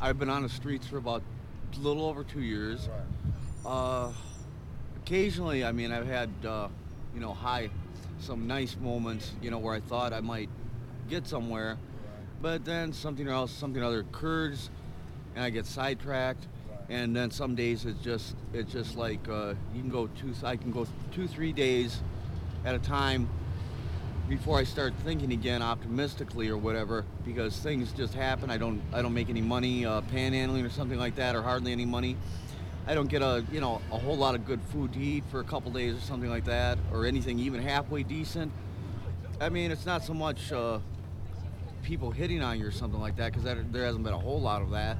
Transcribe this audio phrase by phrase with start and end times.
[0.00, 1.22] I've been on the streets for about
[1.76, 2.88] a little over two years.
[3.66, 4.10] Uh,
[4.96, 6.68] occasionally, I mean, I've had, uh,
[7.12, 7.68] you know, high,
[8.20, 10.48] some nice moments, you know, where I thought I might
[11.10, 11.76] get somewhere,
[12.40, 14.70] but then something else, something other occurs,
[15.34, 16.48] and I get sidetracked,
[16.88, 20.56] and then some days it's just, it's just like uh, you can go two, I
[20.56, 22.00] can go two, three days
[22.64, 23.28] at a time
[24.28, 28.50] before I start thinking again optimistically or whatever because things just happen.
[28.50, 31.72] I don't I don't make any money uh, panhandling or something like that or hardly
[31.72, 32.16] any money.
[32.86, 35.40] I don't get a you know a whole lot of good food to eat for
[35.40, 38.50] a couple days or something like that or anything even halfway decent.
[39.40, 40.78] I mean it's not so much uh,
[41.82, 44.62] people hitting on you or something like that because there hasn't been a whole lot
[44.62, 44.96] of that.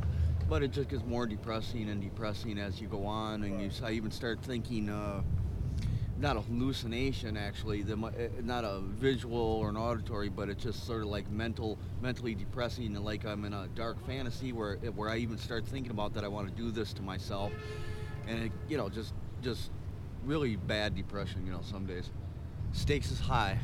[0.46, 3.92] But it just gets more depressing and depressing as you go on, and you I
[3.92, 4.90] even start thinking.
[4.90, 5.22] Uh,
[6.24, 10.86] not a hallucination actually the, eh, not a visual or an auditory but it's just
[10.86, 14.88] sort of like mental mentally depressing and like i'm in a dark fantasy where eh,
[14.88, 17.52] where i even start thinking about that i want to do this to myself
[18.26, 19.12] and it, you know just
[19.42, 19.70] just
[20.24, 22.10] really bad depression you know some days
[22.72, 23.58] stakes is high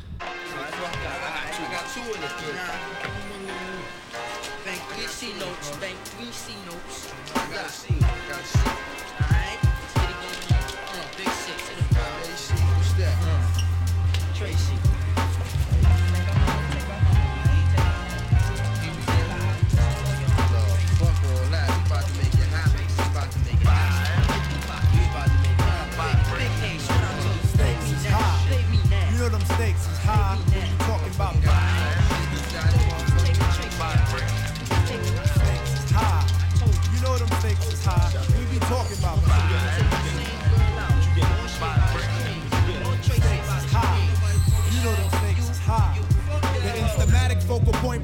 [4.67, 7.13] Bank three C notes, bank three C notes.
[7.35, 9.00] I gotta see, I gotta see.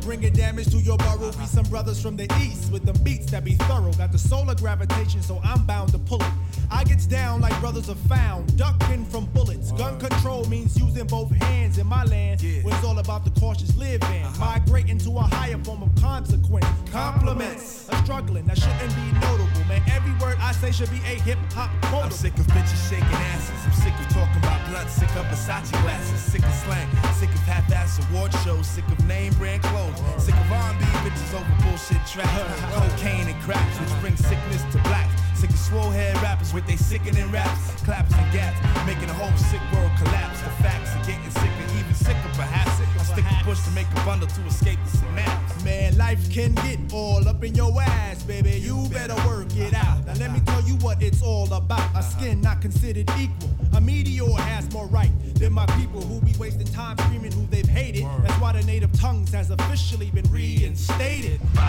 [0.06, 1.32] Bringing damage to your burrow.
[1.32, 3.92] Be some brothers from the east with the beats that be thorough.
[3.94, 6.32] Got the solar gravitation, so I'm bound to pull it.
[6.70, 9.72] I gets down like brothers are found, ducking from bullets.
[9.72, 13.76] Gun control means using both hands in my land, where it's all about the cautious
[13.76, 14.22] living.
[14.22, 14.44] Uh-huh.
[14.44, 16.66] Migrating to a higher form of consequence.
[16.92, 19.82] Compliments are struggling, that shouldn't be notable, man.
[19.90, 22.04] Every word I say should be a hip hop quote.
[22.04, 23.58] I'm sick of bitches shaking asses.
[23.66, 27.42] I'm sick of talking about blunt, sick of Versace glasses, sick of slang, sick of
[27.42, 32.60] half-ass award shows, sick of name brand clothes, sick of R&B bitches over bullshit tracks,
[32.74, 35.08] cocaine and cracks, which brings sickness to black.
[35.34, 39.36] Sick of swole head rappers with they sickening raps, claps and gaps, making the whole
[39.36, 40.40] sick world collapse.
[40.40, 42.80] The facts are getting sicker, even sicker perhaps.
[42.80, 45.64] I stick a push to make a bundle to escape the synapse.
[45.64, 48.52] Man, life can get all up in your ass, baby.
[48.52, 50.06] You better work it out.
[50.06, 51.90] Now let me tell you what it's all about.
[51.94, 53.55] A skin not considered equal.
[53.76, 57.68] A meteor has more right than my people who be wasting time screaming who they've
[57.68, 58.06] hated.
[58.22, 61.38] That's why the native tongues has officially been reinstated.
[61.54, 61.62] Yeah.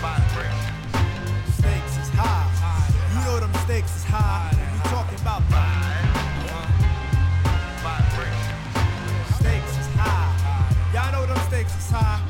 [0.00, 0.22] By
[1.58, 2.46] stakes is high.
[2.62, 3.18] high.
[3.18, 4.52] You know them stakes is high.
[4.54, 5.42] We talking about
[9.40, 10.92] Stakes is high.
[10.94, 12.29] Y'all know them stakes is high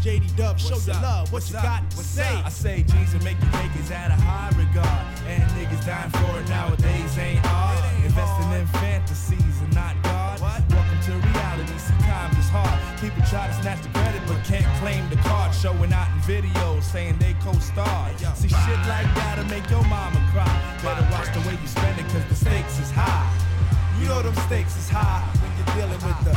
[0.00, 1.28] JD Dub, show your love.
[1.28, 1.62] What What's you up?
[1.62, 2.34] got to What's say?
[2.40, 2.46] Up?
[2.46, 5.04] I say G's and make you is at a high regard.
[5.28, 7.84] And niggas dying for it nowadays ain't odd.
[8.00, 10.40] Investing in fantasies and not God.
[10.40, 10.64] What?
[10.72, 11.76] Welcome to reality.
[11.76, 12.80] See, times is hard.
[12.96, 15.52] People try to snatch the credit but can't claim the card.
[15.52, 18.16] Showing out in videos saying they co-starred.
[18.40, 20.48] See, shit like that'll make your mama cry.
[20.80, 23.28] Better watch the way you spend it cause the stakes is high.
[24.00, 26.32] You know them stakes is high when you're dealing with the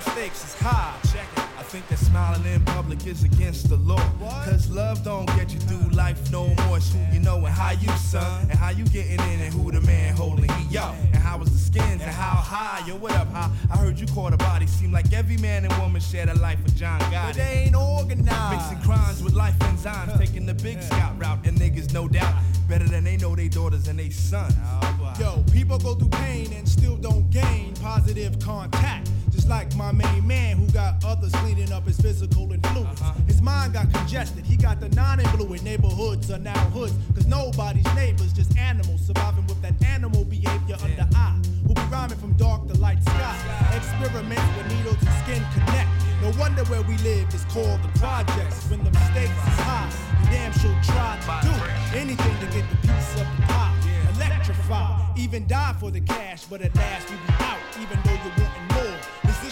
[0.00, 0.94] stakes is high.
[1.12, 1.44] Check it.
[1.58, 4.02] I think that smiling in public is against the law.
[4.44, 6.78] Cause love don't get you through life no more.
[6.78, 8.42] It's who you know and how you son.
[8.42, 10.94] And how you getting in and who the man holding he yo.
[11.12, 13.50] And how was the skins and how high, yo, what up, how?
[13.70, 14.66] I heard you caught a body.
[14.66, 17.28] Seem like every man and woman shared a life with John Gotti.
[17.28, 18.70] But they ain't organized.
[18.70, 20.18] Mixing crimes with life enzymes.
[20.18, 21.46] taking the big scout route.
[21.46, 22.34] And niggas no doubt
[22.68, 24.54] better than they know they daughters and they sons.
[24.62, 29.10] Oh, yo, people go through pain and still don't gain positive contact
[29.48, 33.00] like my main man who got others cleaning up his physical influence.
[33.00, 33.14] Uh-huh.
[33.26, 34.44] His mind got congested.
[34.44, 36.94] He got the non influent neighborhoods are now hoods.
[37.14, 40.84] Cause nobody's neighbors, just animals surviving with that animal behavior yeah.
[40.84, 41.40] under eye.
[41.66, 43.70] Who be rhyming from dark to light sky.
[43.74, 45.90] Experiments where needles and skin connect.
[46.22, 48.68] No wonder where we live is called the projects.
[48.70, 49.90] When the stakes is high,
[50.20, 51.54] you damn sure try to do
[51.96, 53.74] anything to get the piece of the pie.
[54.16, 58.48] Electrify, even die for the cash, but at last you be out, even though more.
[58.48, 58.67] This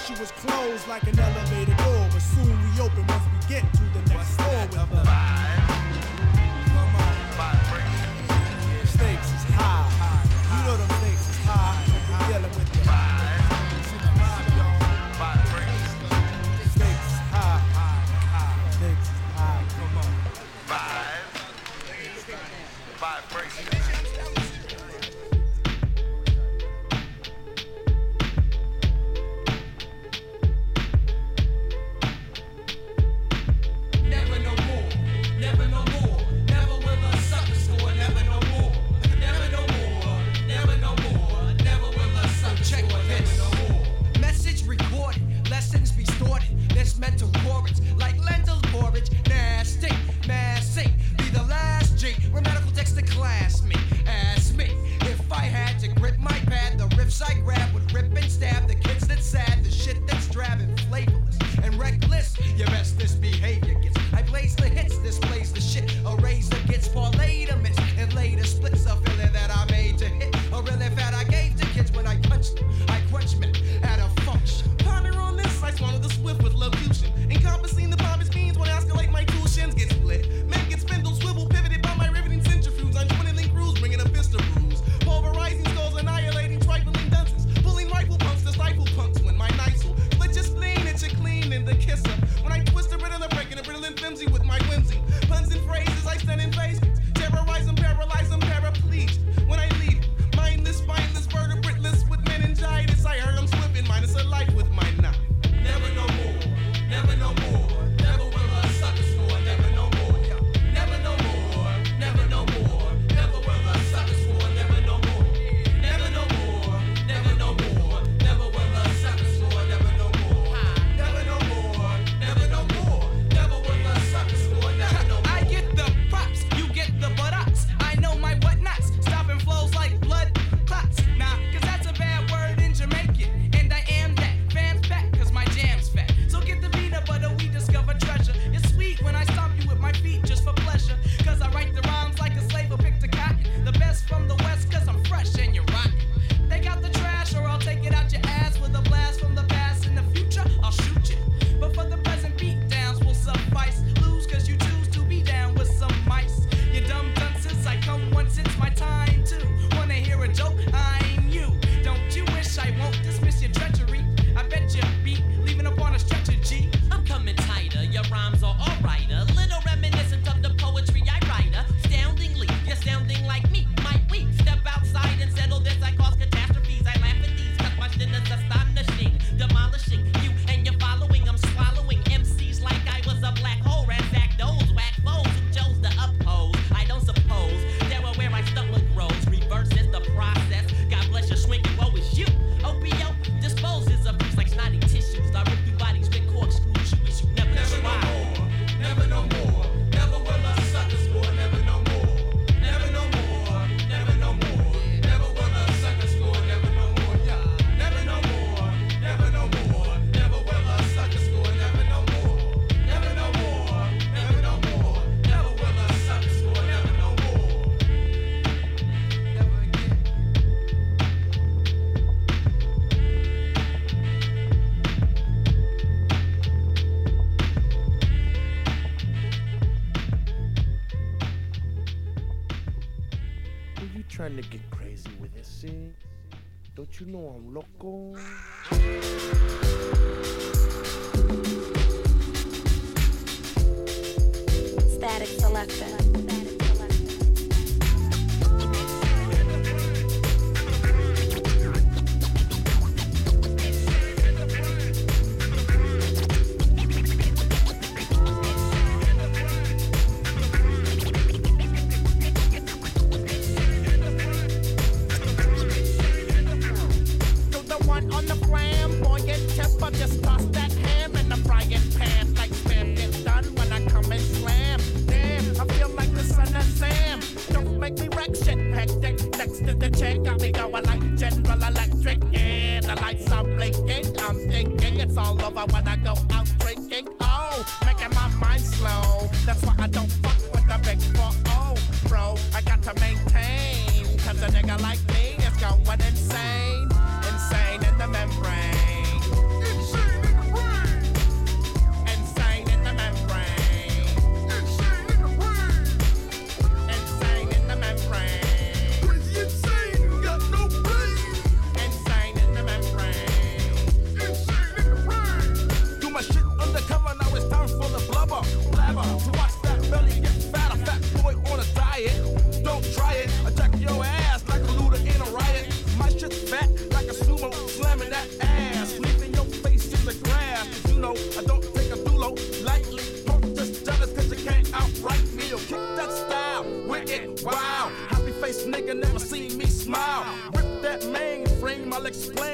[0.06, 3.80] issue was closed like an elevator door, but soon we open once we get to
[3.80, 5.36] the next floor with the.
[5.40, 5.45] you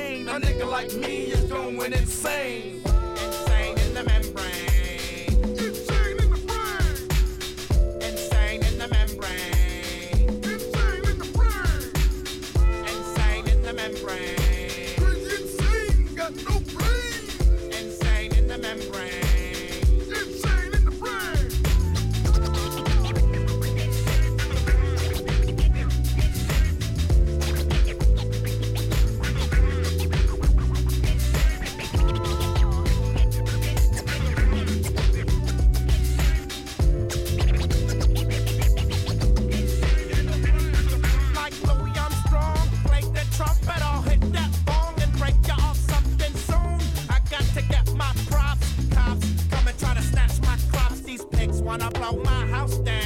[0.03, 0.29] brain.
[0.29, 2.83] A nigga like me is going insane.
[2.85, 4.72] Insane in the membrane.
[52.17, 53.02] my house down.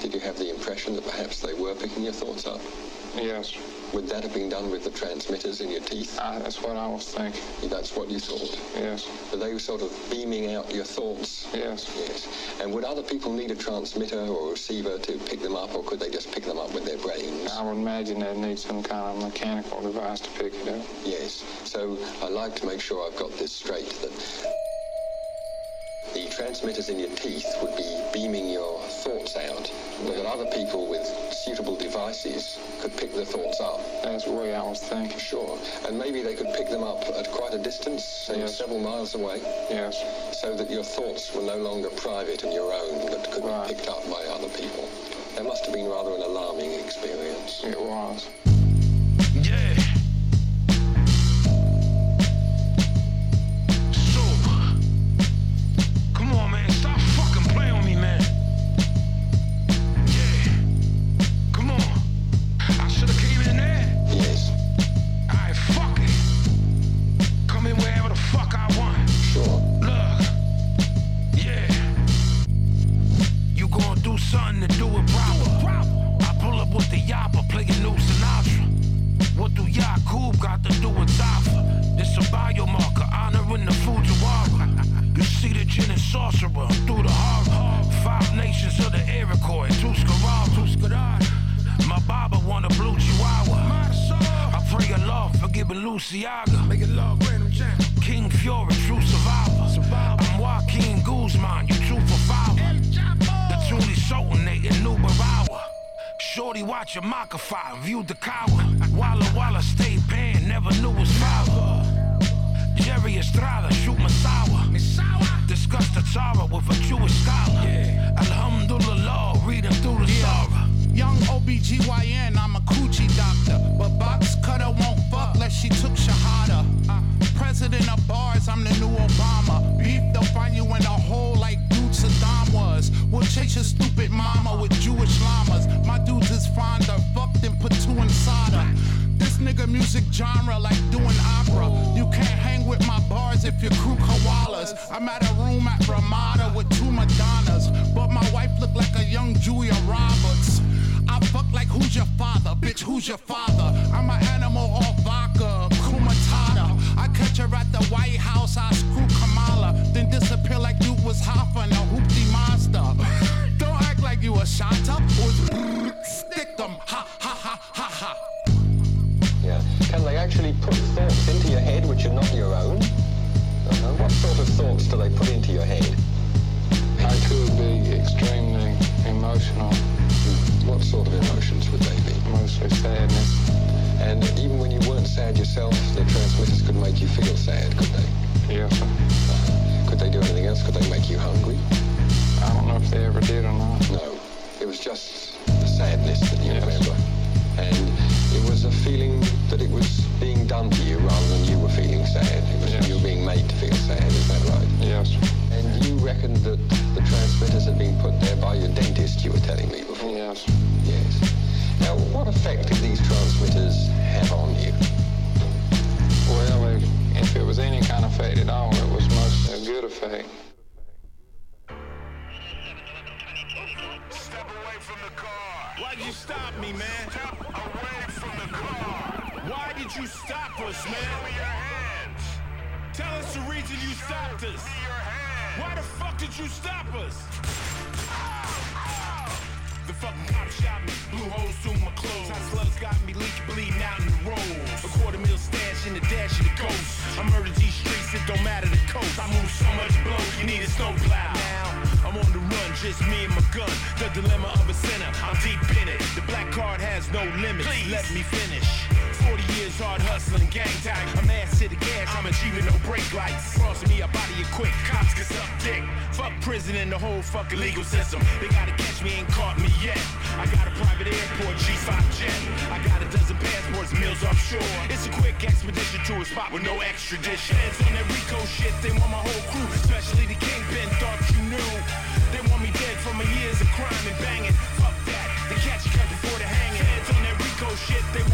[0.00, 2.60] Did you have the impression that perhaps they were picking your thoughts up?
[3.16, 3.56] Yes.
[3.92, 6.18] Would that have been done with the transmitters in your teeth?
[6.20, 7.40] Uh, that's what I was thinking.
[7.70, 8.58] That's what you thought?
[8.74, 9.08] Yes.
[9.30, 11.48] Were they sort of beaming out your thoughts?
[11.54, 11.90] Yes.
[11.96, 12.28] Yes.
[12.60, 15.82] And would other people need a transmitter or a receiver to pick them up, or
[15.82, 17.50] could they just pick them up with their brains?
[17.52, 20.84] I would imagine they'd need some kind of mechanical device to pick it up.
[21.04, 21.44] Yes.
[21.64, 24.65] So I like to make sure I've got this straight that
[26.36, 29.72] transmitters in your teeth would be beaming your thoughts out,
[30.04, 33.80] that other people with suitable devices could pick the thoughts up.
[34.02, 35.18] That's the way were thinking.
[35.18, 35.58] Sure.
[35.88, 38.54] And maybe they could pick them up at quite a distance, say yes.
[38.54, 39.38] several miles away.
[39.70, 39.96] Yes.
[40.36, 43.68] So that your thoughts were no longer private and your own, but could right.
[43.68, 44.86] be picked up by other people.
[45.36, 47.64] That must have been rather an alarming experience.
[47.64, 48.28] It was.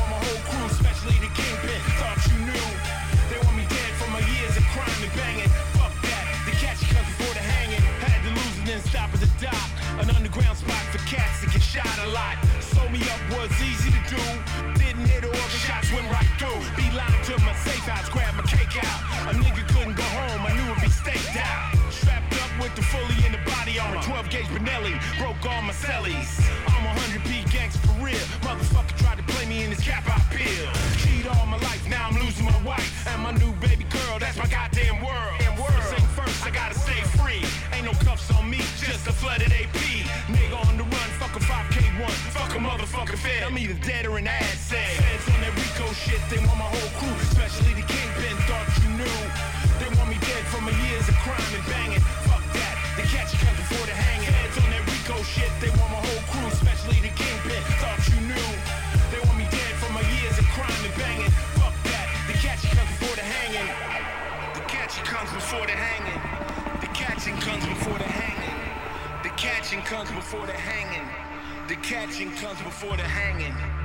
[0.03, 1.79] Want my whole crew, especially the kingpin.
[2.03, 2.67] Thought you knew.
[3.31, 5.51] They want me dead for my years of crime and banging.
[5.79, 7.83] Fuck that, they catch cut before the hanging.
[8.03, 9.69] Had to lose and then stop at the dock.
[10.03, 12.37] An underground spot for cats that get shot a lot.
[12.61, 14.23] Sew me up was easy to do.
[14.81, 16.59] Didn't hit organ shots, went right through.
[16.75, 19.03] Be lying to my safe house, grab my cake out.
[24.83, 26.31] Gauge broke all my cellies.
[26.67, 28.25] I'm a 100 P gangs for real.
[28.43, 30.67] Motherfucker tried to play me in his cap I peel.
[31.03, 33.07] Cheat all my life, now I'm losing my wife.
[33.07, 35.39] And my new baby girl, that's my goddamn world.
[35.57, 37.45] First thing first, I gotta stay free.
[37.73, 39.79] Ain't no cuffs on me, just a flooded AP.
[40.31, 42.11] Nigga on the run, fuck a 5K1.
[42.35, 44.91] Fuck a motherfucking fed, I'm either dead or an ass sad.
[44.99, 48.91] Feds on that Rico shit, they want my whole crew, especially the kingpin, thought you
[48.99, 49.19] knew.
[49.79, 51.82] They want me dead for my years of crime and banging.
[55.43, 58.49] Shit, they want my whole crew, especially the kingpin, thought you knew.
[59.11, 61.31] They want me dead for my years of crime and banging.
[61.59, 63.71] Fuck that, they catch cut before the hanging.
[64.55, 66.21] The catching comes before the hanging.
[66.81, 68.59] The catching comes before the hanging.
[69.23, 71.09] The catching comes before the hanging.
[71.69, 73.82] The catching comes before the hanging.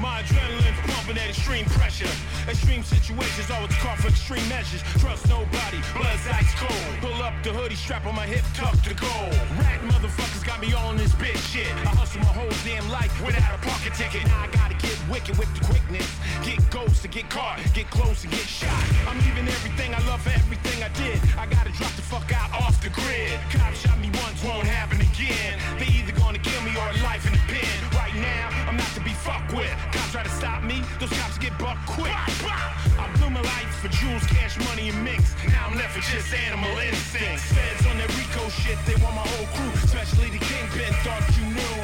[0.00, 2.10] My adrenaline's pumping at extreme pressure.
[2.48, 4.82] Extreme situations always call for extreme measures.
[4.98, 6.84] Trust nobody, blood's ice cold.
[7.00, 9.34] Pull up the hoodie, strap on my hip, tuck to the gold.
[9.58, 11.70] Rat motherfuckers got me all in this bitch shit.
[11.86, 14.26] I hustle my whole damn life without a parking ticket.
[14.26, 16.10] Now I gotta get wicked with the quickness.
[16.42, 18.74] Get ghosts to get caught, get close and get shot.
[19.06, 21.22] I'm leaving everything I love for everything I did.
[21.38, 23.38] I gotta drop the fuck out off the grid.
[23.50, 25.54] Cops shot me once, won't happen again.
[25.78, 27.78] They either gonna kill me or life in the pen.
[27.94, 29.72] Right now, not to be fucked with.
[29.92, 32.12] Cops try to stop me, those cops get buck quick.
[32.12, 35.32] I blew my life for jewels, cash, money, and mix.
[35.48, 37.48] Now I'm left with just animal instincts.
[37.48, 40.92] Feds on that Rico shit, they want my whole crew, especially the kingpin.
[41.00, 41.76] Thought you knew.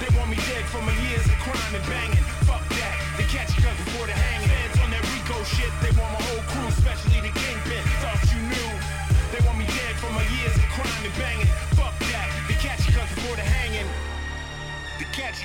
[0.00, 2.24] They want me dead for my years of crime and banging.
[2.48, 4.48] Fuck that, they catch you before the hanging.
[4.48, 7.67] Feds on that Rico shit, they want my whole crew, especially the kingpin.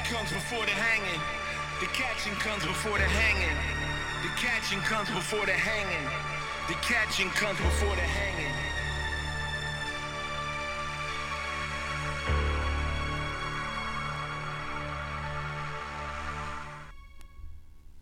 [0.05, 1.21] comes before the hanging.
[1.79, 3.55] The catching comes before the hanging.
[4.21, 6.09] The catching comes before the hanging.
[6.67, 8.53] The catching comes before the hanging.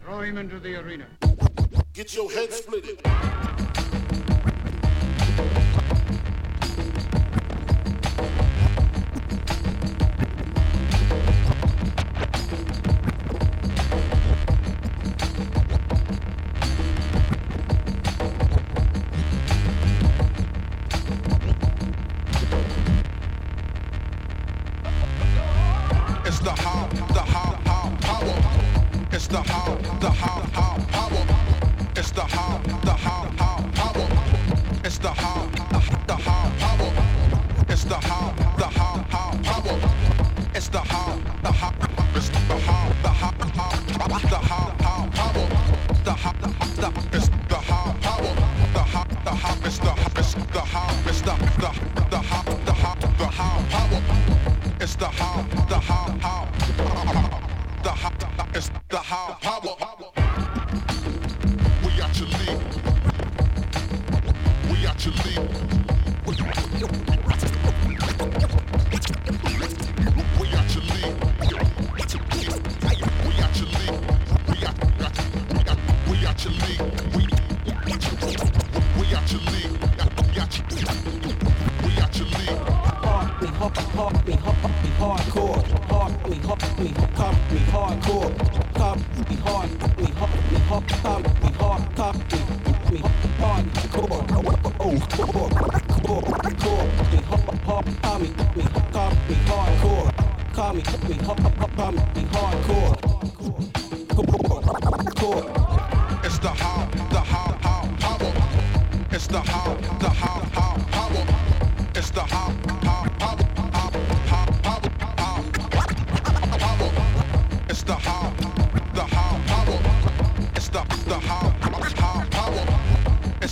[0.03, 1.05] Throw him into the arena.
[1.93, 3.01] Get your head split.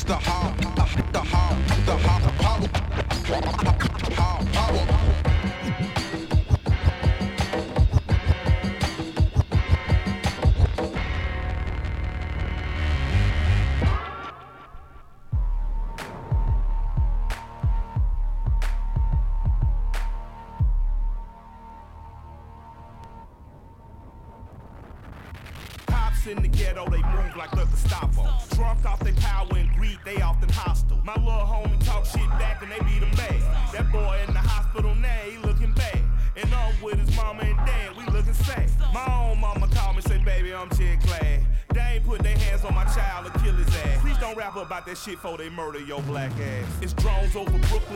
[0.10, 0.59] the hall.
[45.00, 46.68] shit they murder your black ass.
[46.82, 47.89] It's drones over Brooklyn.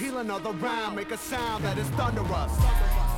[0.00, 3.09] Peel another round, make a sound that is thunderous.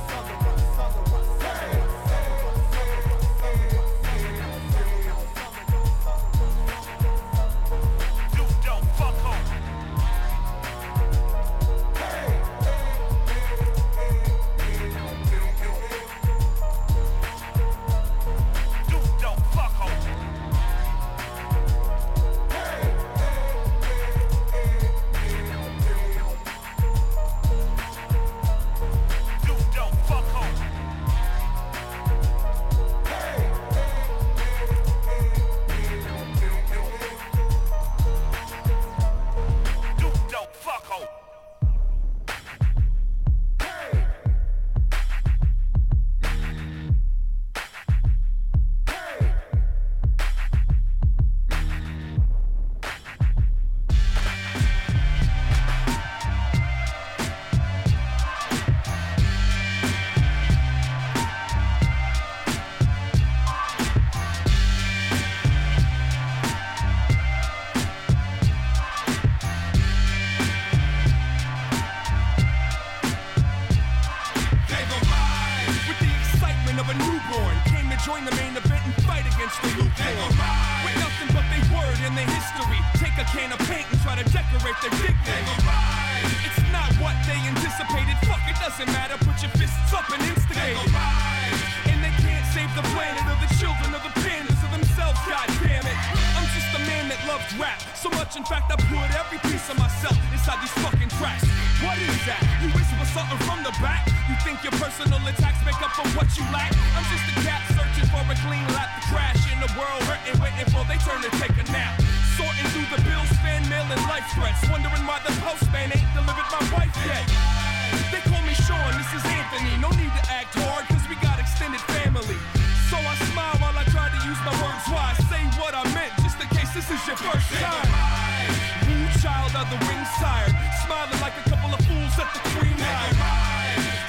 [129.63, 130.51] by the ringside,
[130.83, 133.15] smiling like a couple of fools at the green light.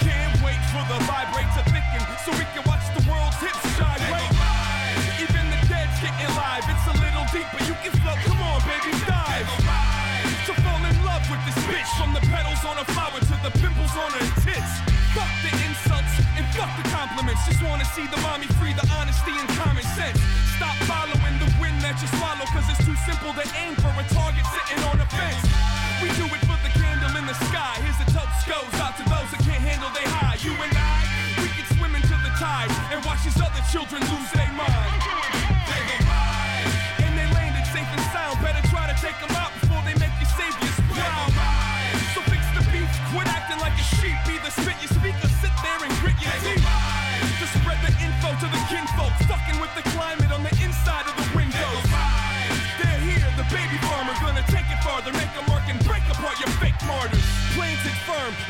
[0.03, 4.03] Can't wait for the vibrate to thicken so we can watch the world's hits shine.
[4.11, 4.31] Wait,
[5.23, 6.65] even the dead's getting live.
[6.67, 8.19] It's a little deeper, you can float.
[8.27, 9.47] Come on, baby, dive.
[10.51, 13.53] To fall in love with this bitch, from the petals on a flower to the
[13.63, 14.73] pimples on her tits.
[15.15, 17.47] Fuck the insults and fuck the compliments.
[17.47, 20.19] Just wanna see the mommy free, the honesty and common sense.
[20.59, 24.07] Stop following the wind that you swallow, cause it's too simple to aim for a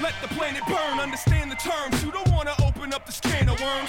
[0.04, 2.04] Let the planet burn, understand the terms.
[2.04, 3.88] You don't wanna open up the can of worms.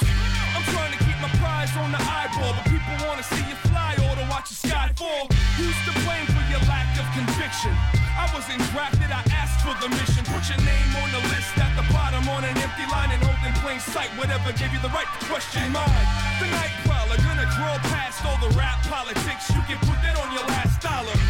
[0.56, 4.00] I'm trying to keep my prize on the eyeball, but people wanna see you fly
[4.00, 5.28] or to watch the sky fall.
[5.60, 7.76] Who's to blame for your lack of conviction?
[8.16, 10.24] I wasn't drafted, I asked for the mission.
[10.32, 13.44] Put your name on the list at the bottom on an empty line and hold
[13.44, 14.08] in plain sight.
[14.16, 16.08] Whatever gave you the right to question mine.
[16.40, 19.52] The night prowler gonna crawl past all the rap politics.
[19.52, 21.25] You can put that on your last dollar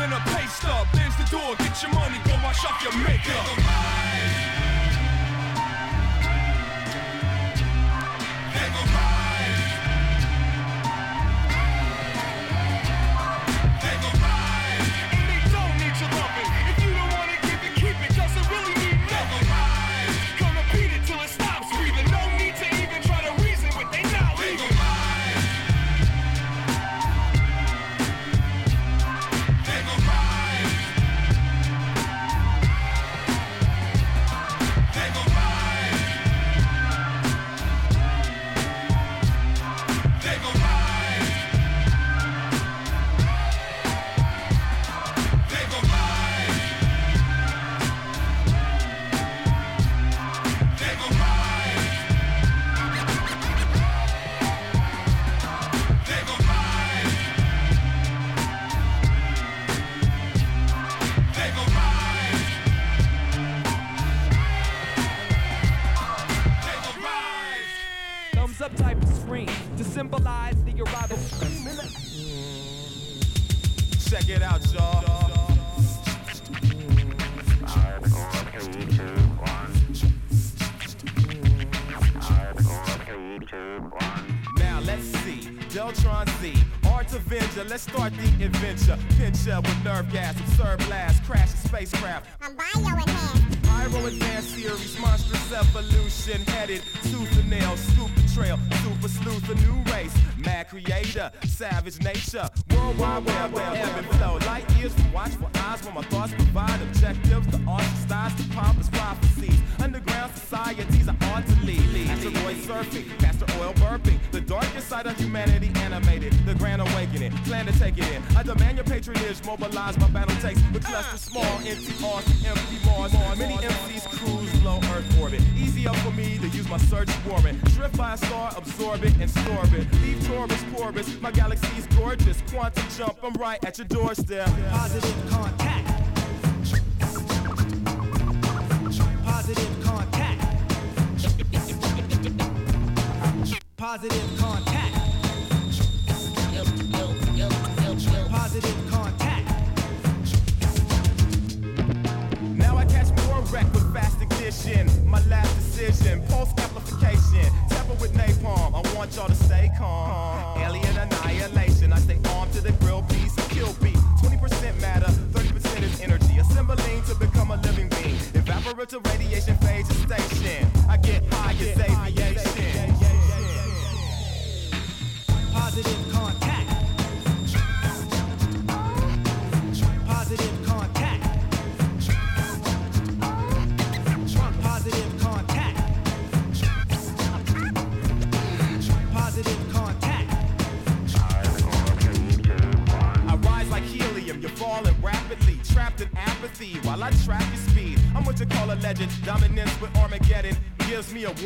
[0.00, 0.86] than a pay stub.
[0.94, 4.69] There's the door, get your money, go wash off your makeup.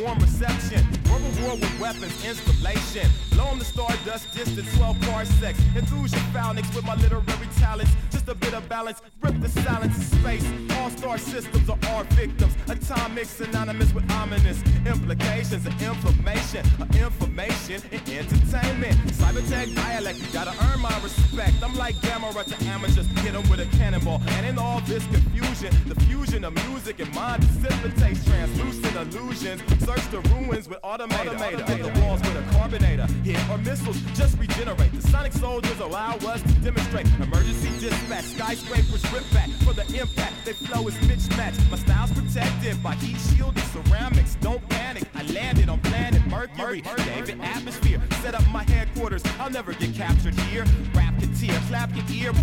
[0.05, 0.85] Warm reception.
[1.09, 3.09] World war with weapons installation.
[3.31, 5.59] Blow the stardust distance, 12 parsecs.
[5.75, 7.91] Enthuse your phalanx with my literary talents.
[8.11, 10.45] Just a bit of balance, rip the silence of space.
[10.77, 12.53] All star systems are our victims.
[12.69, 14.61] Atomic synonymous with ominous
[15.05, 18.95] implications of information, of information and entertainment.
[19.13, 21.53] Cybertech dialect, you gotta earn my respect.
[21.63, 24.21] I'm like Gamma to amateurs, hit 'em with a cannonball.
[24.27, 29.61] And in all this confusion, the fusion of music and mind dissipates translucent illusions.
[29.85, 31.37] Search the ruins with automator.
[31.69, 33.05] Hit the walls with a carbonator.
[33.23, 34.91] Hit or missiles just regenerate.
[34.91, 38.25] The sonic soldiers allow us to demonstrate emergency dispatch.
[38.25, 40.33] Skyscrapers rip back for the impact.
[40.45, 41.61] They flow is mismatched.
[41.69, 44.35] My style's protected by heat shielded ceramics.
[44.41, 44.94] Don't panic.
[45.15, 46.81] I landed on planet Mercury.
[46.81, 48.01] David atmosphere.
[48.21, 49.23] Set up my headquarters.
[49.39, 50.65] I'll never get captured here.
[50.93, 52.33] Rap your tear, clap your ear.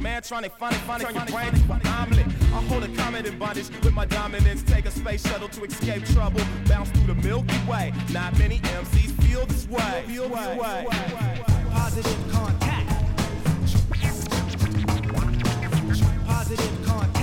[0.00, 2.26] Man, trying to find it, find it, turn your brain into an omelet.
[2.26, 4.62] I hold a comet in bondage with my dominance.
[4.62, 6.40] Take a space shuttle to escape trouble.
[6.66, 7.92] Bounce through the Milky Way.
[8.12, 10.04] Not many MCs feel this way.
[10.06, 10.86] Feel this way.
[11.72, 12.90] Positive contact.
[16.26, 17.17] Positive contact.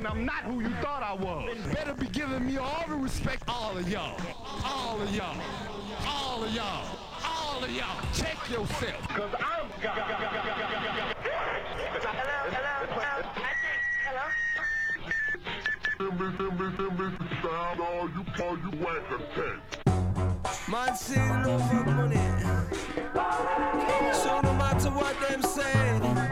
[0.00, 1.54] And I'm not who you thought I was.
[1.74, 4.18] Better be giving me all the respect, all of y'all.
[4.64, 5.36] All of y'all.
[6.06, 6.86] All of y'all.
[7.22, 8.00] All of y'all.
[8.14, 9.08] Check yourself.
[9.08, 10.00] Cause I'm God.
[17.80, 19.02] All you, all you whack
[20.70, 22.16] Man sing over money.
[24.14, 26.29] So no matter what them say,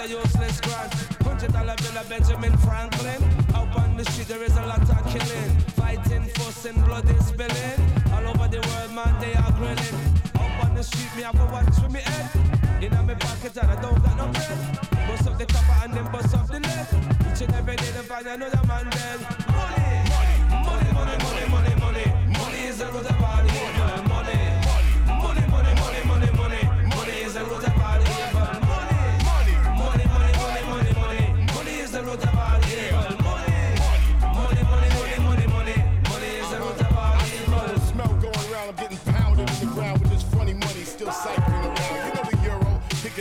[0.00, 0.92] a useless grant.
[1.22, 3.22] Hundred dollar bill of Benjamin Franklin.
[3.54, 7.67] Out on the street there is a lot of killing, fighting, fussing, blood is spilling.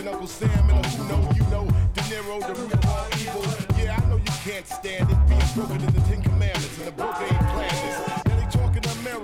[0.08, 3.44] Uncle Sam and a who know, you know, De Niro, the root of all evil.
[3.78, 6.92] Yeah, I know you can't stand it, being broken in the Ten Commandments, and the
[6.92, 8.26] broker ain't planned.
[8.26, 8.48] Now they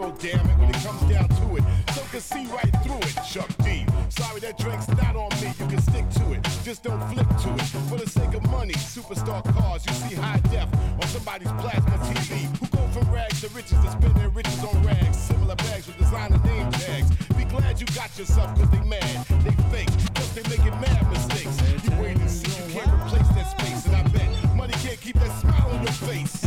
[0.03, 1.63] know, damn it, when it comes down to it.
[1.93, 3.85] So can see right through it, Chuck D.
[4.13, 6.43] Sorry that drink's not on me, you can stick to it.
[6.63, 7.65] Just don't flip to it.
[7.89, 10.69] For the sake of money, superstar cars, you see high def
[11.01, 12.45] on somebody's plasma TV.
[12.59, 15.17] Who go from rags to riches to spend their riches on rags.
[15.17, 17.09] Similar bags with designer name tags.
[17.35, 21.57] Be glad you got yourself, cause they mad, they fake, cause they making mad mistakes.
[21.83, 25.15] You wait and see, you can't replace that space, and I bet money can't keep
[25.15, 26.42] that smile on your face.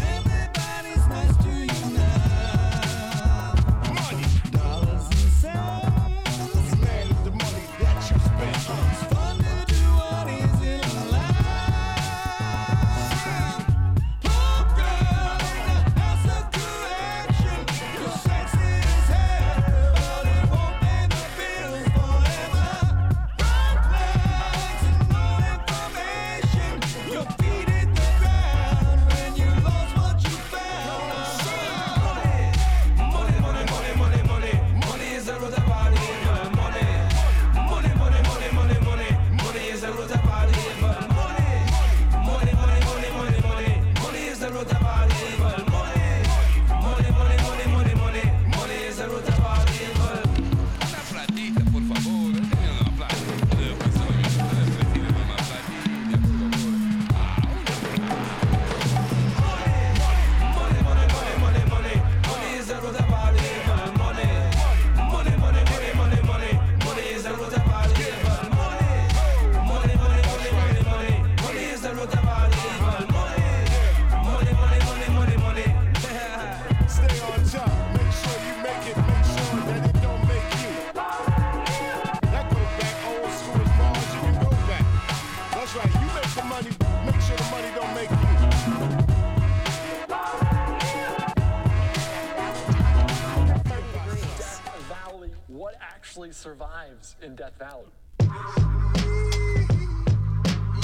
[95.57, 97.87] What actually survives in Death Valley?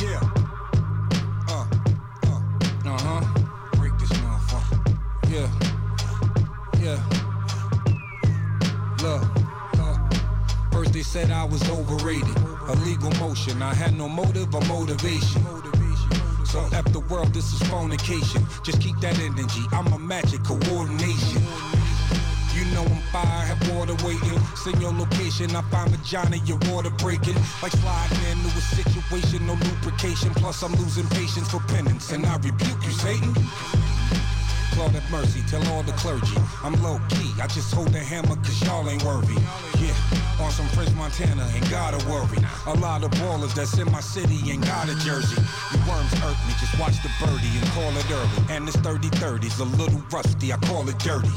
[0.00, 0.20] Yeah.
[1.48, 1.66] Uh,
[2.24, 2.40] uh,
[2.86, 3.20] uh huh.
[3.76, 4.96] Break this motherfucker.
[5.28, 5.48] Yeah.
[6.80, 7.00] Yeah.
[9.02, 9.24] Look.
[10.72, 12.36] First they said I was overrated.
[12.68, 13.60] Illegal motion.
[13.60, 15.44] I had no motive or motivation.
[16.46, 18.46] So the world, this is fornication.
[18.62, 19.62] Just keep that energy.
[19.72, 21.42] I'm a magic coordination.
[23.12, 24.40] Fire, have water waiting.
[24.56, 27.36] Send your location, I find vagina, your water breaking.
[27.62, 30.32] Like sliding into a situation, no lubrication.
[30.34, 33.34] Plus I'm losing patience for penance, and I rebuke you, Satan.
[34.78, 36.36] Lord have mercy, tell all the clergy.
[36.64, 39.36] I'm low key, I just hold the hammer cause y'all ain't worthy.
[39.76, 39.92] Yeah,
[40.40, 42.40] on some French Montana, ain't gotta worry.
[42.66, 45.36] A lot of ballers that's in my city ain't got a jersey.
[45.72, 48.56] You worms hurt me, just watch the birdie and call it early.
[48.56, 51.28] And this 30-30's a little rusty, I call it dirty.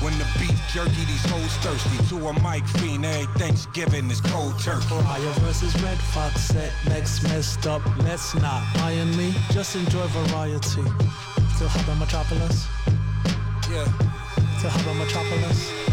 [0.00, 1.96] When the beef jerky, these hoes thirsty.
[2.08, 4.86] To a mic fiend, every Thanksgiving is cold turkey.
[4.86, 7.82] Fire versus Red Fox set next messed up.
[7.98, 10.84] Let's not iron me, just enjoy variety.
[11.54, 12.66] Still hot on Metropolis?
[13.70, 13.84] Yeah.
[14.58, 15.84] Still hot on Metropolis?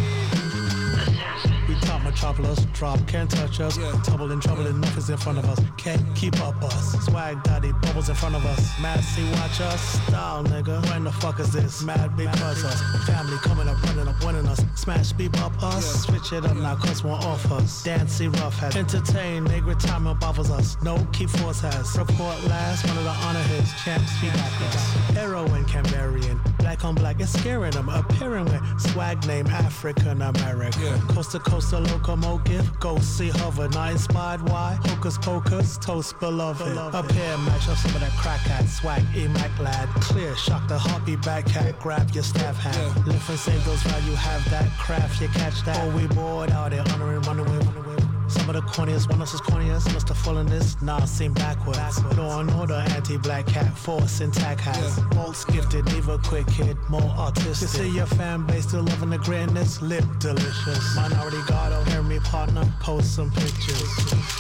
[2.11, 3.77] Metropolis, drop, can't touch us.
[4.05, 5.59] Trouble and trouble, enough is in front of us.
[5.77, 7.05] Can't keep up us.
[7.05, 8.79] Swag daddy, bubbles in front of us.
[8.81, 9.81] Mad see, watch us.
[10.07, 10.85] Style, nigga.
[10.89, 11.81] When the fuck is this?
[11.83, 12.81] Mad because us.
[13.05, 14.61] Family coming up, running up, winning us.
[14.75, 16.03] Smash, beep up us.
[16.03, 17.81] Switch it up now, cause one off us.
[17.81, 18.75] Dancy rough has.
[18.75, 20.75] Entertain, nigga, retirement bothers us.
[20.83, 21.97] No, keep force has.
[21.97, 23.71] Report last, one of the honor hits.
[23.85, 24.93] Champs, be back us.
[25.15, 26.39] Heroin, Cambarian.
[26.57, 27.89] Black on black, it's scaring them.
[27.89, 30.99] Appearing with swag name African American.
[31.07, 32.79] Coast to coast, a locomotive.
[32.79, 33.67] Go see hover.
[33.69, 34.77] Not inspired, why?
[34.85, 36.77] Hocus pocus, toast beloved.
[36.77, 38.67] Up here, match up some of that crack hat.
[38.67, 39.87] Swag, E-Mac lad.
[39.95, 41.79] Clear, shock the heartbeat back hat.
[41.79, 43.07] Grab your staff hat.
[43.07, 45.21] Lift and save those while you have that craft.
[45.21, 45.77] You catch that.
[45.81, 47.90] Oh, we bored out there, honoring, running away, running away.
[48.31, 49.93] Some of the corniest, one of us is corniest.
[49.93, 52.03] Must have fallen this, nah, seem backwards.
[52.17, 54.99] Law and order, anti-black cat, force intact has.
[55.15, 57.61] Bolts gifted, neither quick hit, more artistic.
[57.61, 60.95] You see your fan base still loving the greatness, lip delicious.
[60.95, 63.89] Minority Gardo, oh, hear me partner, post some pictures.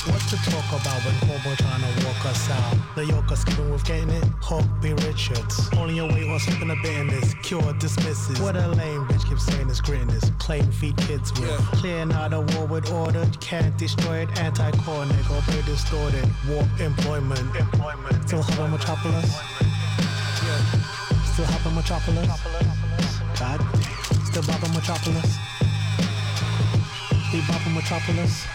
[0.07, 2.75] What to talk about when Hobo trying to walk us out?
[2.95, 4.93] The Yorker skipping with getting it, Hawk B.
[4.93, 5.69] Richards.
[5.77, 8.39] Only your way while slipping a bit in this, cure dismisses.
[8.39, 11.59] What a lame bitch keeps saying is greatness, playing feed kids with.
[11.73, 16.23] Clearing out a war with order, can't destroy it, anti-core nigga, play distorted.
[16.47, 18.27] Warp employment, employment.
[18.27, 19.25] Still on Metropolis?
[21.33, 22.27] Still hop on Metropolis?
[23.39, 23.59] God,
[24.27, 25.35] still bop on Metropolis?
[27.33, 28.45] We bop on Metropolis?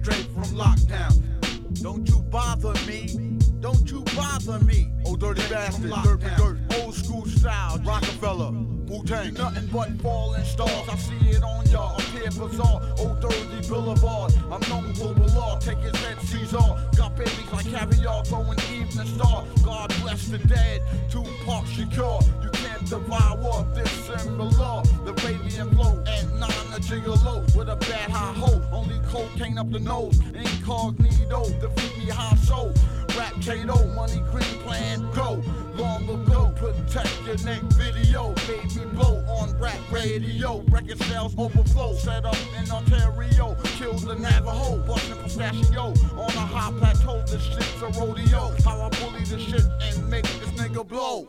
[0.00, 1.82] straight from lockdown.
[1.82, 3.41] Don't you bother me.
[3.62, 4.90] Don't you bother me.
[5.06, 8.50] Oh, dirty bastard, dirt dirt, old school style, Rockefeller.
[8.50, 10.88] Wu Tang, nothing but falling stars.
[10.88, 11.96] I see it on y'all.
[11.96, 12.82] Appear bizarre.
[12.98, 14.34] Old dirty boulevard.
[14.50, 15.60] I'm known global law.
[15.60, 16.58] Take his head, Caesar.
[16.96, 18.24] Got babies like caviar.
[18.28, 19.44] Going evening star.
[19.64, 20.82] God bless the dead.
[21.08, 22.20] Two Tupac Shakur.
[22.42, 24.82] You can't devour this similar.
[25.04, 28.60] The radiant flow and nine a gigolo with a bad high ho.
[28.72, 30.18] Only cocaine up the nose.
[30.34, 31.44] Incognito.
[31.60, 32.74] Defeat me high show.
[33.16, 35.42] Rap Kato, money green plan, go.
[35.74, 38.32] Long ago, protect your neck video.
[38.46, 40.60] Baby blow on rap radio.
[40.68, 41.94] Record sales overflow.
[41.94, 43.56] Set up in Ontario.
[43.76, 44.78] Kill the Navajo.
[44.86, 45.94] Bustin' pistachio.
[46.16, 48.54] On a high plateau, this shit's a rodeo.
[48.64, 51.28] How I bully this shit and make this nigga blow.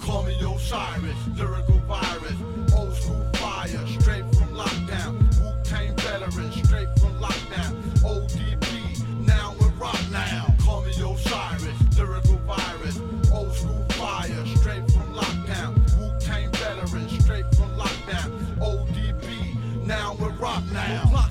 [0.00, 2.34] Call me Osiris, lyrical virus.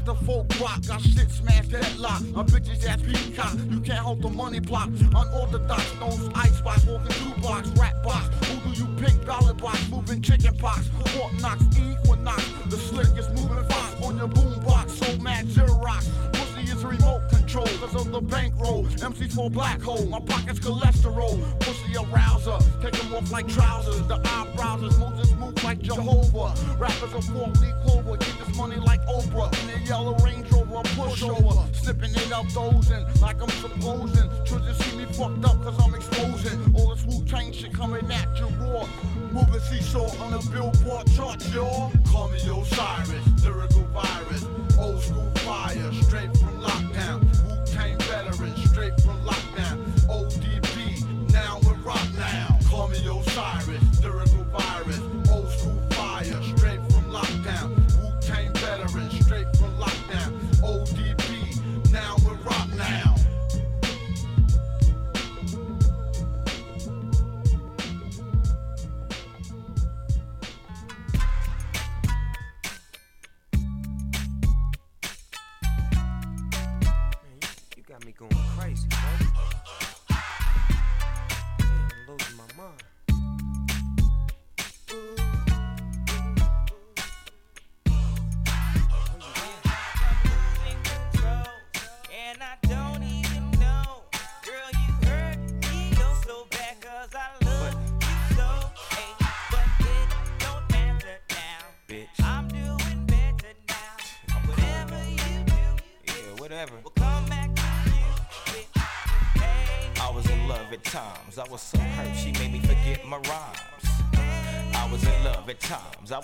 [0.05, 2.21] The folk rock, got shit smashed headlock.
[2.35, 4.89] A bitches ass peacock, you can't hold the money block.
[5.15, 8.27] Unorthodox, those ice box, walking through blocks, rap box.
[8.47, 9.25] Who do you pick?
[9.25, 10.87] Ballot box, moving chicken pox.
[11.11, 14.93] Fort Knox, Equinox, the slickest moving fox on your boom box.
[14.93, 16.09] So mad, Xerox.
[16.33, 17.21] Pussy is remote
[17.53, 18.83] control, cause of the bankroll.
[19.01, 21.37] MC's for black hole, my pocket's cholesterol.
[21.59, 24.01] Pussy arouser, take them off like trousers.
[24.07, 26.53] The eyebrows, Moses move like Jehovah.
[26.79, 29.51] Rappers are four leaf clover, get this money like Oprah.
[29.63, 31.75] In a yellow Range Rover, pushover.
[31.75, 34.29] Snipping it up, dozing, like I'm supposing.
[34.45, 36.75] Children see me fucked up, cause I'm exposing.
[36.75, 38.87] All this Wu Tang shit coming at you raw.
[39.31, 41.91] Moving seesaw on the billboard chart, y'all.
[42.07, 44.45] Call me Osiris, lyrical virus.
[44.79, 47.22] Old school fire, straight from lockdown.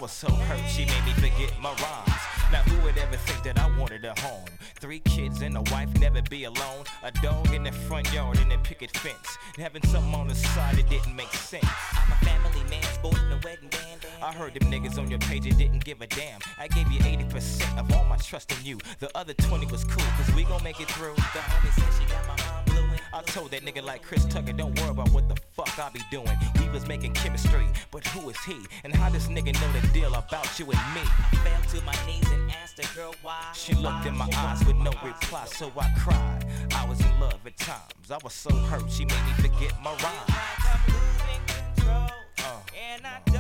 [0.10, 2.22] Was so hurt, she made me forget my rhymes.
[2.52, 4.46] Now who would ever think that I wanted a home?
[4.80, 6.86] Three kids and a wife, never be alone.
[7.04, 9.38] A dog in the front yard and a picket fence.
[9.56, 11.68] And having something on the side that didn't make sense.
[11.94, 14.06] I'm a family man, sporting a wedding band.
[14.22, 16.40] I heard them niggas on your page that didn't give a damn.
[16.58, 18.80] I gave you 80% of all my trust in you.
[19.00, 21.16] The other 20 was cool, cause we gon' make it through.
[21.16, 22.49] The homie said she got my.
[23.20, 26.00] I told that nigga like Chris Tucker, don't worry about what the fuck I be
[26.10, 26.38] doing.
[26.58, 28.56] We was making chemistry, but who is he?
[28.86, 31.02] And how this nigga know the deal about you and me?
[31.04, 33.52] I fell to my knees and asked the girl why.
[33.54, 36.46] She looked in my eyes with no reply, so I cried.
[36.74, 38.10] I was in love at times.
[38.10, 40.30] I was so hurt, she made me forget my rhyme.
[40.30, 42.08] I'm losing control.
[42.38, 43.39] Uh,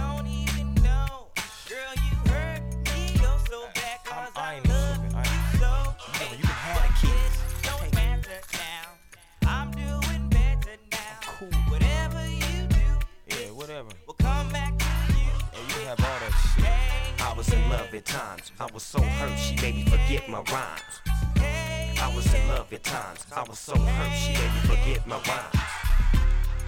[20.29, 21.01] my rhymes.
[21.99, 23.25] I was in love at times.
[23.35, 25.59] I was so hurt, she made me forget my rhymes.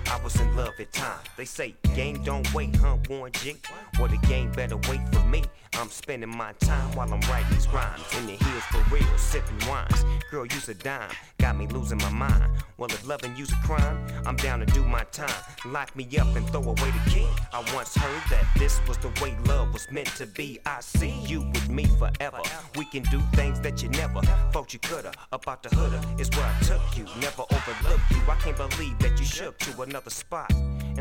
[0.07, 1.27] I was in love at times.
[1.37, 3.55] They say game don't wait, huh, Warren G?
[3.99, 5.43] Well, the game better wait for me.
[5.73, 8.01] I'm spending my time while I'm writing these rhymes.
[8.17, 10.05] In the hills for real, sipping wines.
[10.29, 12.51] Girl, use a dime, got me losing my mind.
[12.77, 15.33] Well, if loving you's a crime, I'm down to do my time.
[15.65, 17.27] Lock me up and throw away the key.
[17.53, 20.59] I once heard that this was the way love was meant to be.
[20.65, 22.41] I see you with me forever.
[22.75, 24.21] We can do things that you never
[24.51, 25.13] thought you coulda.
[25.31, 28.21] About the hooda is where I took you, never overlooked you.
[28.27, 30.51] I can't believe that you shook to another spot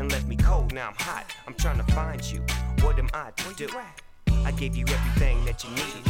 [0.01, 0.73] and left me cold.
[0.73, 1.25] Now I'm hot.
[1.47, 2.41] I'm trying to find you.
[2.81, 3.69] What am I to do?
[4.43, 6.03] I gave you everything that you needed.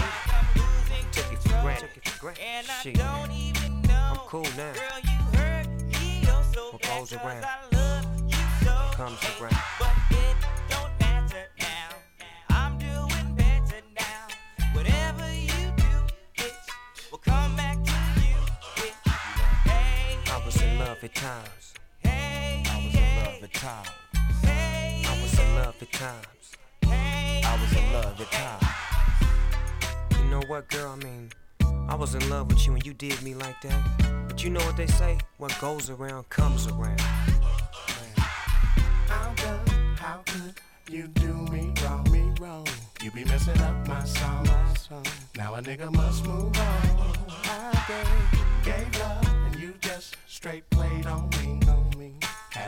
[1.12, 1.89] Took it for granted.
[2.42, 2.68] And
[3.92, 4.74] I'm cool now.
[6.28, 7.46] Oh what goes around
[8.94, 9.56] comes around.
[9.80, 10.36] But it
[10.70, 11.89] don't matter now.
[12.50, 14.28] I'm doing better now.
[14.74, 15.94] Whatever you do,
[16.38, 16.54] it
[17.12, 18.36] will come back to you.
[20.32, 21.70] I was in love at times
[23.44, 23.89] at times.
[24.44, 26.26] I was in love at times.
[26.84, 30.20] I was in love at times.
[30.20, 30.92] You know what, girl?
[30.92, 31.32] I mean,
[31.88, 34.28] I was in love with you and you did me like that.
[34.28, 35.18] But you know what they say?
[35.38, 37.00] What goes around comes around.
[39.08, 40.56] How good, how good
[40.89, 42.68] you do me wrong, me wrong.
[43.02, 44.46] You be messing up my song.
[44.46, 45.06] My song.
[45.36, 47.16] Now a nigga must move on.
[47.46, 51.70] I gave, gave love and you just straight played on me.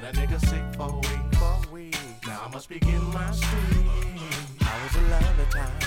[0.04, 1.38] Had a nigga sick for weeks.
[1.38, 1.96] For a.
[2.28, 3.90] Now I must begin my spree.
[4.60, 5.83] I was in love at time.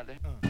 [0.00, 0.18] parada.
[0.24, 0.49] Ah.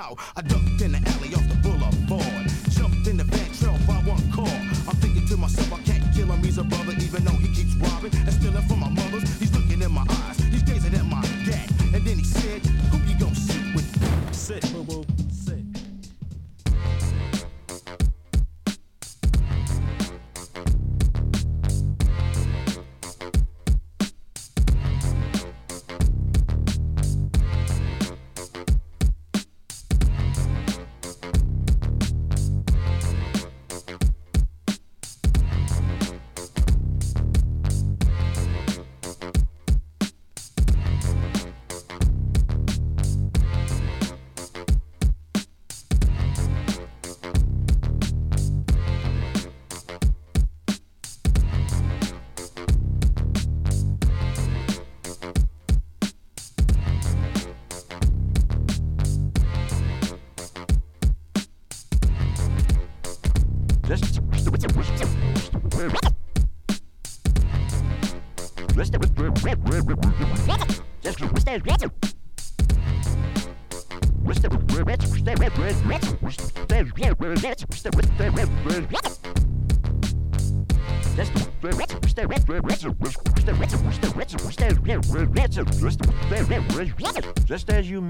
[0.00, 0.16] now.
[0.36, 0.42] I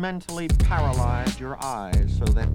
[0.00, 2.48] mentally paralyzed your eyes so that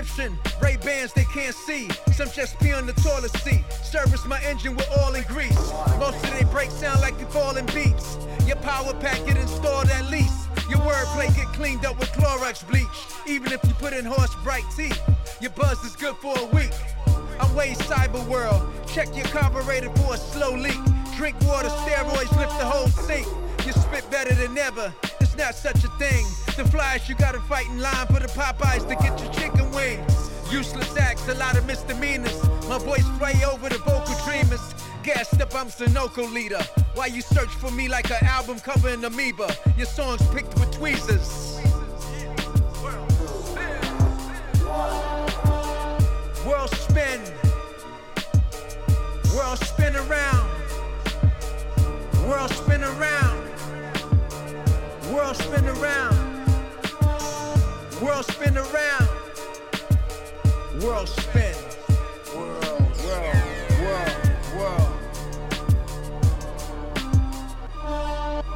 [0.00, 1.88] prescription, Ray Bans they can't see.
[2.12, 3.64] Some just pee on the toilet seat.
[3.82, 5.72] Service my engine with oil and grease.
[5.98, 8.18] Most of they breaks sound like they falling beats.
[8.46, 10.48] Your power pack get installed at least.
[10.68, 12.86] Your wordplay get cleaned up with Clorox bleach.
[13.26, 14.92] Even if you put in horse bright tea,
[15.40, 16.72] your buzz is good for a week.
[17.38, 18.62] I'm way cyber world.
[18.86, 20.80] Check your carburetor for a slow leak.
[21.16, 23.26] Drink water, steroids lift the whole sink.
[23.66, 24.94] You spit better than ever.
[25.40, 26.26] Not such a thing.
[26.56, 30.30] The flies you gotta fight in line for the Popeyes to get your chicken wings.
[30.52, 32.46] Useless acts, a lot of misdemeanors.
[32.68, 34.60] My voice play over the vocal dreamers.
[35.02, 36.60] Gassed up, I'm Sunoco leader.
[36.94, 39.48] Why you search for me like an album cover in amoeba?
[39.78, 41.58] Your songs picked with tweezers.
[46.46, 47.20] World spin.
[49.34, 50.50] World spin around.
[52.28, 53.39] World spin around.
[55.12, 56.46] World spin around.
[58.00, 59.08] World spin around.
[60.80, 61.54] World spin.
[62.32, 62.62] World,
[63.04, 63.36] world,
[63.80, 64.14] world,
[64.56, 64.92] world.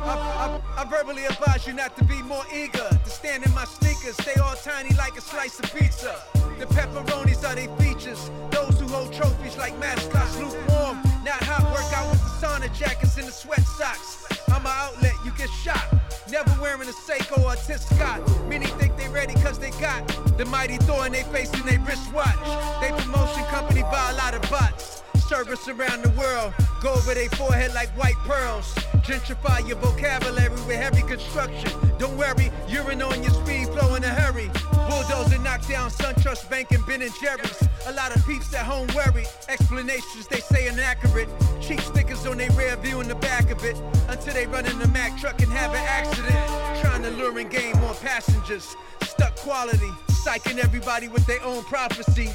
[0.06, 4.16] I, I, verbally advise you not to be more eager to stand in my sneakers.
[4.18, 6.14] Stay all tiny like a slice of pizza.
[6.60, 8.30] The pepperonis are they features.
[8.50, 11.02] Those who hold trophies like mascots lukewarm.
[11.24, 14.24] Not hot workout with the sauna jackets and the sweat socks.
[14.48, 16.03] I'm an outlet, you get shot.
[16.34, 18.48] Never wearing a Seiko or a Tissot.
[18.48, 20.04] Many think they ready cause they got
[20.36, 22.34] the mighty Thor in they face and they wristwatch.
[22.80, 25.04] They promotion company buy a lot of bots.
[25.34, 28.72] Service around the world, go over their forehead like white pearls.
[29.02, 31.72] Gentrify your vocabulary with heavy construction.
[31.98, 34.48] Don't worry, urine on your speed flow in a hurry.
[34.88, 37.60] Bulldozer knock down SunTrust Bank and Ben and Jerry's.
[37.86, 39.26] A lot of peeps at home worry.
[39.48, 41.28] Explanations they say inaccurate.
[41.60, 43.76] Cheap stickers on their rear view in the back of it.
[44.08, 46.80] Until they run in the Mack truck and have an accident.
[46.80, 48.76] Trying to lure and gain more passengers.
[49.02, 52.30] Stuck quality, psyching everybody with their own prophecy.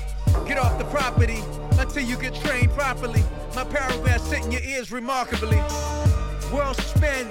[0.48, 1.40] Get off the property
[1.80, 3.24] until you get trained properly.
[3.56, 5.58] My paragraphs sit in your ears remarkably.
[6.52, 7.28] World spin.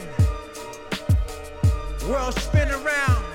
[2.08, 3.27] World spin around.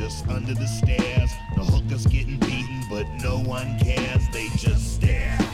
[0.00, 1.30] just under the stairs.
[1.54, 5.49] The hooker's getting beaten, but no one cares, they just stare.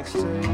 [0.00, 0.49] next to you.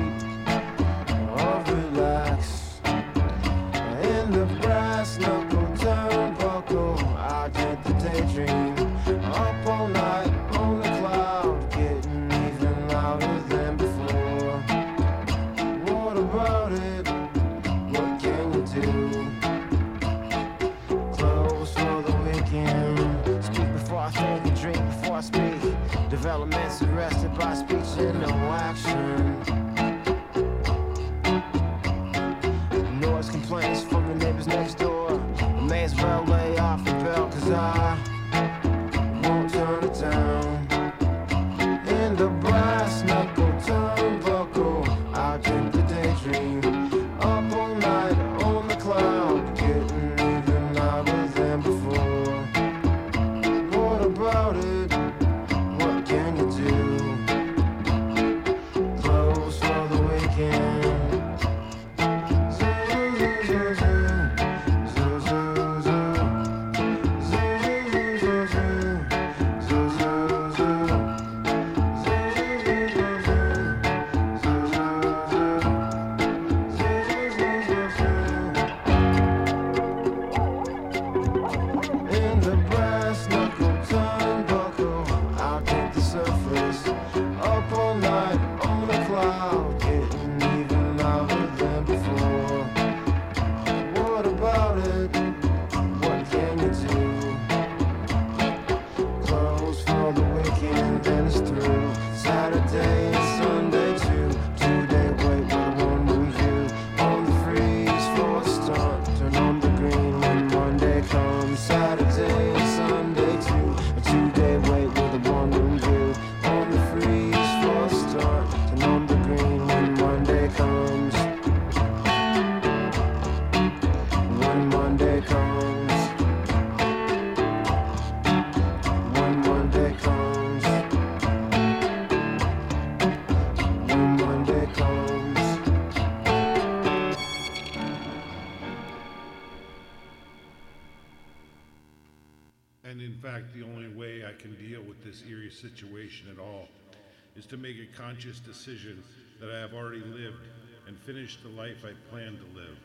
[147.47, 149.03] is to make a conscious decision
[149.41, 150.47] that I have already lived
[150.87, 152.79] and finished the life I planned to live.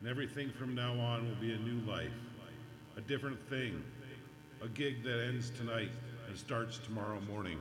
[0.00, 2.12] And everything from now on will be a new life,
[2.96, 3.82] a different thing,
[4.62, 5.90] a gig that ends tonight
[6.28, 7.58] and starts tomorrow morning.